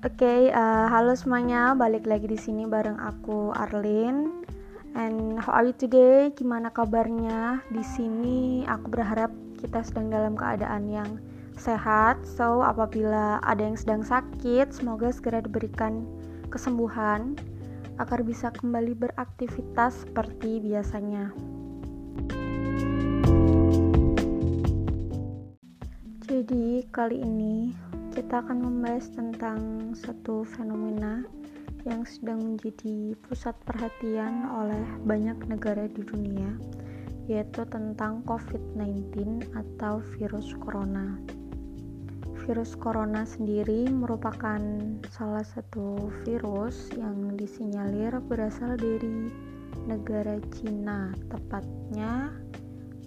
Oke, 0.00 0.24
okay, 0.24 0.42
uh, 0.48 0.88
halo 0.88 1.12
semuanya, 1.12 1.76
balik 1.76 2.08
lagi 2.08 2.24
di 2.24 2.40
sini 2.40 2.64
bareng 2.64 2.96
aku 2.96 3.52
Arlin. 3.52 4.32
And 4.96 5.36
how 5.36 5.60
are 5.60 5.68
you 5.68 5.76
today? 5.76 6.32
Gimana 6.32 6.72
kabarnya? 6.72 7.60
Di 7.68 7.84
sini 7.84 8.64
aku 8.64 8.96
berharap 8.96 9.28
kita 9.60 9.84
sedang 9.84 10.08
dalam 10.08 10.40
keadaan 10.40 10.88
yang 10.88 11.20
sehat. 11.60 12.16
So, 12.24 12.64
apabila 12.64 13.44
ada 13.44 13.60
yang 13.60 13.76
sedang 13.76 14.00
sakit, 14.00 14.72
semoga 14.72 15.12
segera 15.12 15.44
diberikan 15.44 16.08
kesembuhan 16.48 17.36
agar 18.00 18.24
bisa 18.24 18.48
kembali 18.56 18.96
beraktivitas 18.96 20.08
seperti 20.08 20.64
biasanya. 20.64 21.28
Jadi, 26.24 26.88
kali 26.88 27.20
ini 27.20 27.76
kita 28.30 28.46
akan 28.46 28.62
membahas 28.62 29.10
tentang 29.10 29.90
satu 29.90 30.46
fenomena 30.46 31.26
yang 31.82 32.06
sedang 32.06 32.38
menjadi 32.38 33.18
pusat 33.26 33.58
perhatian 33.66 34.46
oleh 34.54 34.78
banyak 35.02 35.34
negara 35.50 35.90
di 35.90 35.98
dunia, 36.06 36.54
yaitu 37.26 37.66
tentang 37.66 38.22
COVID-19 38.30 39.50
atau 39.50 39.98
virus 40.14 40.54
corona. 40.62 41.18
Virus 42.46 42.78
corona 42.78 43.26
sendiri 43.26 43.90
merupakan 43.90 44.62
salah 45.10 45.42
satu 45.42 46.14
virus 46.22 46.86
yang 46.94 47.34
disinyalir 47.34 48.14
berasal 48.30 48.78
dari 48.78 49.26
negara 49.90 50.38
Cina, 50.54 51.10
tepatnya 51.34 52.30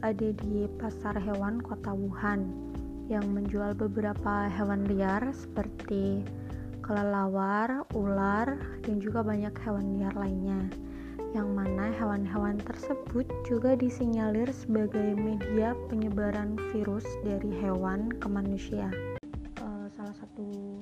ada 0.03 0.35
di 0.35 0.67
pasar 0.83 1.15
hewan 1.15 1.63
kota 1.63 1.95
Wuhan 1.95 2.72
yang 3.11 3.25
menjual 3.31 3.75
beberapa 3.75 4.47
hewan 4.47 4.87
liar 4.87 5.33
seperti 5.35 6.23
kelelawar, 6.83 7.87
ular, 7.95 8.59
dan 8.83 8.99
juga 8.99 9.23
banyak 9.23 9.55
hewan 9.63 9.97
liar 9.97 10.15
lainnya. 10.15 10.59
Yang 11.33 11.49
mana 11.49 11.89
hewan-hewan 11.97 12.61
tersebut 12.61 13.25
juga 13.47 13.73
disinyalir 13.73 14.51
sebagai 14.53 15.17
media 15.17 15.73
penyebaran 15.89 16.59
virus 16.69 17.07
dari 17.25 17.49
hewan 17.57 18.11
ke 18.21 18.27
manusia. 18.29 18.91
Uh, 19.57 19.89
salah 19.97 20.13
satu 20.13 20.77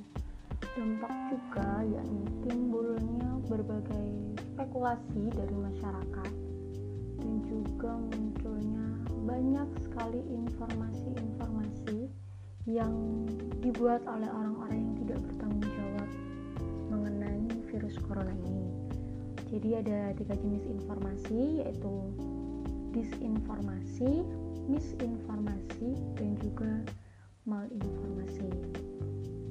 dampak 0.75 1.13
juga 1.31 1.83
yakni 1.87 2.23
timbulnya 2.43 3.29
berbagai 3.47 4.35
spekulasi 4.55 5.31
dari 5.35 5.55
masyarakat 5.55 6.31
dan 7.21 7.33
juga 7.47 7.91
munculnya 8.11 8.85
banyak 9.27 9.69
sekali 9.83 10.19
informasi-informasi 10.31 12.00
yang 12.69 13.25
dibuat 13.61 14.05
oleh 14.05 14.29
orang-orang 14.29 14.77
yang 14.77 14.95
tidak 15.01 15.19
bertanggung 15.25 15.71
jawab 15.73 16.09
mengenai 16.93 17.45
virus 17.73 17.95
corona 18.05 18.33
ini. 18.45 18.69
Jadi 19.49 19.69
ada 19.81 19.99
tiga 20.15 20.35
jenis 20.37 20.63
informasi 20.69 21.65
yaitu 21.65 21.93
disinformasi, 22.91 24.23
misinformasi, 24.69 25.89
dan 26.15 26.37
juga 26.39 26.71
malinformasi. 27.49 28.47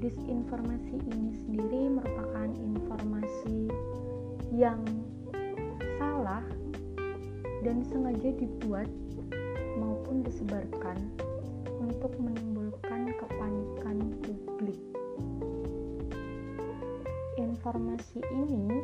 Disinformasi 0.01 0.97
ini 1.13 1.37
sendiri 1.45 1.83
merupakan 1.93 2.49
informasi 2.49 3.69
yang 4.55 4.81
salah 6.01 6.45
dan 7.61 7.85
sengaja 7.85 8.33
dibuat 8.41 8.89
maupun 9.77 10.25
disebarkan 10.25 10.97
Informasi 17.71 18.19
ini 18.35 18.83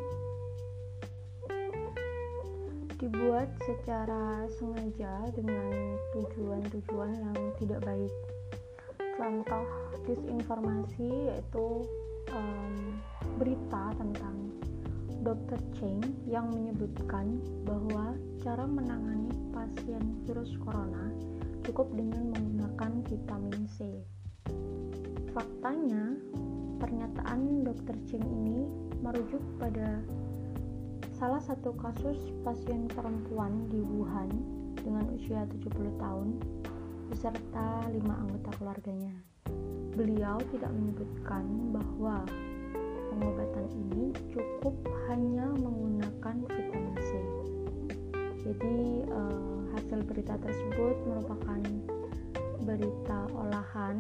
dibuat 3.03 3.51
secara 3.67 4.47
sengaja 4.47 5.27
dengan 5.35 5.99
tujuan-tujuan 6.15 7.19
yang 7.19 7.35
tidak 7.59 7.83
baik. 7.83 8.15
Contoh 9.19 9.67
disinformasi 10.07 11.03
yaitu 11.03 11.83
um, 12.31 13.03
berita 13.43 13.91
tentang 13.99 14.55
Dr. 15.19 15.59
Cheng 15.83 15.99
yang 16.31 16.55
menyebutkan 16.55 17.43
bahwa 17.67 18.15
cara 18.39 18.71
menangani 18.71 19.35
pasien 19.51 20.23
virus 20.31 20.55
corona 20.63 21.11
cukup 21.67 21.91
dengan 21.91 22.31
menggunakan 22.31 23.03
vitamin 23.03 23.67
C. 23.67 23.99
Faktanya, 25.35 26.15
pernyataan 26.77 27.65
Dr. 27.65 27.97
Cheng 28.09 28.25
ini 28.25 28.69
merujuk 29.01 29.41
pada 29.57 30.01
salah 31.17 31.41
satu 31.41 31.73
kasus 31.81 32.33
pasien 32.45 32.85
perempuan 32.93 33.69
di 33.73 33.81
Wuhan 33.81 34.29
dengan 34.77 35.09
usia 35.17 35.49
70 35.49 35.73
tahun 35.97 36.37
beserta 37.09 37.89
lima 37.89 38.21
anggota 38.21 38.51
keluarganya. 38.61 39.15
Beliau 39.97 40.37
tidak 40.53 40.69
menyebutkan 40.77 41.45
bahwa 41.73 42.29
pengobatan 43.09 43.67
ini 43.73 44.13
cukup 44.29 44.77
hanya 45.09 45.49
menggunakan 45.57 46.37
vitamin 46.45 46.97
C. 47.01 47.11
Jadi 48.45 49.09
uh, 49.09 49.59
hasil 49.73 50.05
berita 50.05 50.37
tersebut 50.37 50.97
merupakan 51.09 51.61
berita 52.69 53.19
olahan 53.33 53.97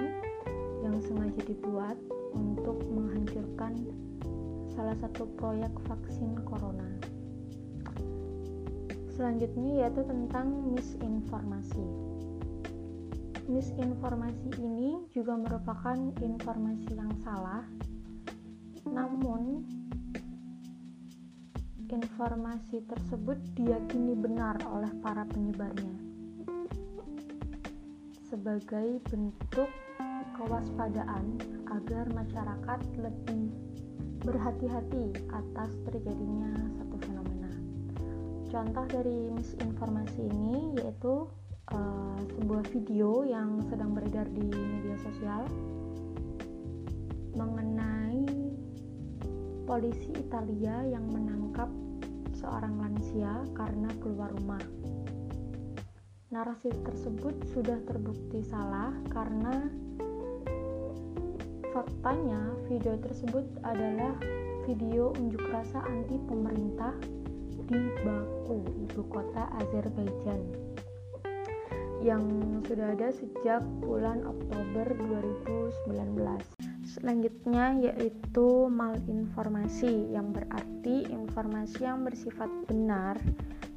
yang 0.84 1.00
sengaja 1.00 1.40
dibuat 1.48 1.96
untuk 2.34 2.80
menghancurkan 2.90 3.76
salah 4.72 4.96
satu 4.98 5.28
proyek 5.38 5.70
vaksin 5.86 6.34
corona. 6.42 6.88
Selanjutnya 9.14 9.86
yaitu 9.86 10.02
tentang 10.02 10.74
misinformasi. 10.74 11.86
Misinformasi 13.46 14.58
ini 14.58 15.06
juga 15.14 15.38
merupakan 15.38 15.96
informasi 16.18 16.90
yang 16.98 17.14
salah 17.22 17.62
namun, 18.86 19.66
informasi 21.90 22.82
tersebut 22.86 23.38
diyakini 23.58 24.14
benar 24.18 24.58
oleh 24.66 24.90
para 25.02 25.22
penyebarnya 25.26 26.06
sebagai 28.26 28.98
bentuk 29.06 29.70
kewaspadaan 30.36 31.40
agar 31.72 32.04
masyarakat 32.12 32.80
lebih 33.00 33.48
berhati-hati 34.20 35.16
atas 35.32 35.70
terjadinya 35.88 36.52
satu 36.76 36.96
fenomena. 37.00 37.52
Contoh 38.52 38.84
dari 38.84 39.32
misinformasi 39.32 40.20
ini 40.28 40.76
yaitu 40.76 41.24
uh, 41.72 42.20
sebuah 42.36 42.64
video 42.68 43.24
yang 43.24 43.64
sedang 43.72 43.96
beredar 43.96 44.28
di 44.28 44.44
media 44.44 44.96
sosial 45.00 45.48
mengenai 47.36 48.24
polisi 49.64 50.12
Italia 50.16 50.84
yang 50.84 51.04
menangkap 51.10 51.68
seorang 52.36 52.76
lansia 52.76 53.44
karena 53.56 53.88
keluar 53.98 54.30
rumah. 54.36 54.62
Narasi 56.30 56.70
tersebut 56.84 57.34
sudah 57.50 57.80
terbukti 57.88 58.44
salah 58.44 58.92
karena 59.10 59.68
faktanya 61.76 62.56
video 62.72 62.96
tersebut 63.04 63.44
adalah 63.60 64.16
video 64.64 65.12
unjuk 65.20 65.44
rasa 65.52 65.84
anti 65.84 66.16
pemerintah 66.24 66.96
di 67.68 67.80
Baku, 68.00 68.64
ibu 68.88 69.04
kota 69.12 69.44
Azerbaijan 69.60 70.40
yang 72.00 72.24
sudah 72.64 72.96
ada 72.96 73.12
sejak 73.12 73.60
bulan 73.84 74.24
Oktober 74.24 74.88
2019. 75.84 76.16
Selanjutnya 76.88 77.76
yaitu 77.76 78.72
malinformasi 78.72 80.16
yang 80.16 80.32
berarti 80.32 81.04
informasi 81.12 81.84
yang 81.84 82.08
bersifat 82.08 82.48
benar 82.72 83.20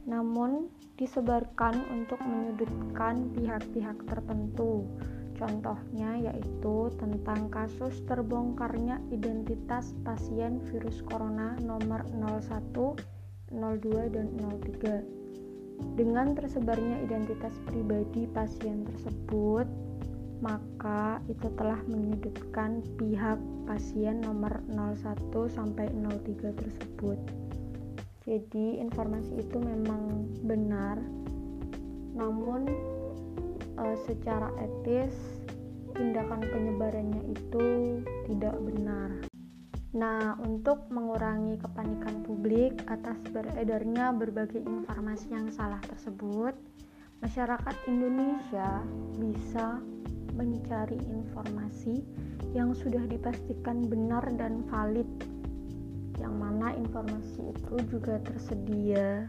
namun 0.08 0.72
disebarkan 0.96 1.84
untuk 1.92 2.22
menyudutkan 2.24 3.28
pihak-pihak 3.36 3.98
tertentu. 4.08 4.88
Contohnya 5.40 6.20
yaitu 6.20 6.92
tentang 7.00 7.48
kasus 7.48 8.04
terbongkarnya 8.12 9.00
identitas 9.08 9.96
pasien 10.04 10.60
virus 10.68 11.00
corona 11.08 11.56
nomor 11.64 12.04
01, 12.12 12.76
02, 12.76 14.12
dan 14.12 14.28
03. 14.36 15.96
Dengan 15.96 16.36
tersebarnya 16.36 17.08
identitas 17.08 17.56
pribadi 17.72 18.28
pasien 18.36 18.84
tersebut, 18.84 19.64
maka 20.44 21.24
itu 21.32 21.48
telah 21.56 21.80
menyudutkan 21.88 22.84
pihak 23.00 23.40
pasien 23.64 24.20
nomor 24.20 24.60
01 24.68 25.32
sampai 25.48 25.88
03 25.88 26.52
tersebut. 26.52 27.20
Jadi 28.28 28.84
informasi 28.84 29.40
itu 29.40 29.56
memang 29.56 30.28
benar, 30.44 31.00
namun 32.12 32.68
e, 33.80 33.86
secara 34.04 34.52
etis 34.60 35.16
tindakan 35.96 36.44
penyebarannya 36.44 37.24
itu 37.34 37.66
tidak 38.28 38.56
benar. 38.62 39.10
Nah, 39.90 40.38
untuk 40.46 40.86
mengurangi 40.94 41.58
kepanikan 41.58 42.22
publik 42.22 42.78
atas 42.86 43.18
beredarnya 43.34 44.14
berbagai 44.14 44.62
informasi 44.62 45.34
yang 45.34 45.50
salah 45.50 45.82
tersebut, 45.90 46.54
masyarakat 47.26 47.76
Indonesia 47.90 48.86
bisa 49.18 49.82
mencari 50.38 51.00
informasi 51.10 52.06
yang 52.54 52.78
sudah 52.78 53.02
dipastikan 53.10 53.82
benar 53.90 54.24
dan 54.38 54.62
valid, 54.70 55.10
yang 56.22 56.38
mana 56.38 56.78
informasi 56.78 57.50
itu 57.58 57.76
juga 57.90 58.22
tersedia 58.22 59.26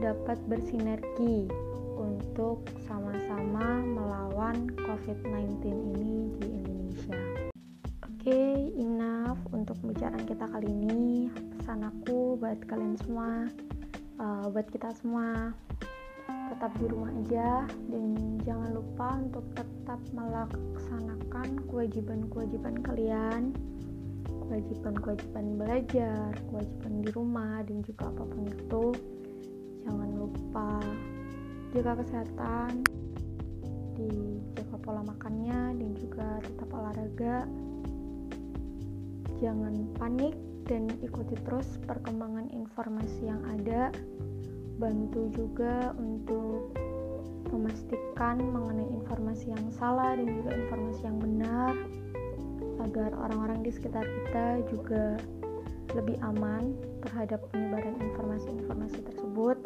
dapat 0.02 0.38
bersinergi 0.50 1.48
untuk 1.94 2.66
sama-sama 2.84 3.80
melawan 3.82 4.68
COVID-19 4.74 5.62
ini 5.64 6.14
di 6.38 6.46
Indonesia 6.50 7.44
okay, 8.24 8.72
enough 8.80 9.36
untuk 9.52 9.76
pembicaraan 9.84 10.24
kita 10.24 10.48
kali 10.48 10.64
ini. 10.64 11.28
Pesan 11.60 11.84
aku 11.84 12.40
buat 12.40 12.56
kalian 12.64 12.96
semua, 13.04 13.52
uh, 14.16 14.48
buat 14.48 14.64
kita 14.72 14.96
semua, 14.96 15.52
tetap 16.48 16.72
di 16.80 16.88
rumah 16.88 17.12
aja 17.20 17.68
dan 17.92 18.40
jangan 18.48 18.72
lupa 18.72 19.20
untuk 19.20 19.44
tetap 19.52 20.00
melaksanakan 20.16 21.68
kewajiban-kewajiban 21.68 22.80
kalian, 22.80 23.52
kewajiban-kewajiban 24.46 25.46
belajar, 25.56 26.30
kewajiban 26.52 26.94
di 27.00 27.08
rumah 27.12 27.64
dan 27.64 27.80
juga 27.82 28.12
apa 28.12 28.24
pun 28.28 28.42
itu. 28.46 28.84
Jangan 29.84 30.10
lupa 30.16 30.70
jaga 31.74 31.92
kesehatan, 32.04 32.70
dijaga 33.96 34.76
pola 34.80 35.02
makannya 35.04 35.76
dan 35.80 35.90
juga 35.96 36.28
tetap 36.44 36.68
olahraga. 36.72 37.48
Jangan 39.42 39.74
panik 39.98 40.34
dan 40.64 40.88
ikuti 41.04 41.36
terus 41.44 41.76
perkembangan 41.84 42.48
informasi 42.52 43.28
yang 43.28 43.42
ada. 43.48 43.92
Bantu 44.80 45.30
juga 45.30 45.94
untuk 45.98 46.74
memastikan 47.54 48.42
mengenai 48.42 48.90
informasi 48.98 49.54
yang 49.54 49.66
salah 49.70 50.18
dan 50.18 50.26
juga 50.26 50.50
informasi 50.58 51.00
yang 51.06 51.18
benar 51.22 51.74
agar 52.84 53.10
orang-orang 53.16 53.64
di 53.64 53.70
sekitar 53.72 54.04
kita 54.04 54.60
juga 54.68 55.16
lebih 55.96 56.18
aman 56.20 56.74
terhadap 57.04 57.40
penyebaran 57.52 57.96
informasi-informasi 58.00 58.98
tersebut. 59.04 59.56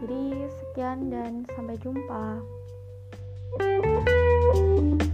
Jadi, 0.00 0.22
sekian 0.48 1.12
dan 1.12 1.44
sampai 1.54 1.76
jumpa. 1.80 2.40
thank 3.60 5.02
you 5.02 5.09